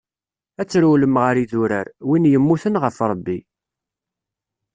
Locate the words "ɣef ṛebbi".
2.83-3.37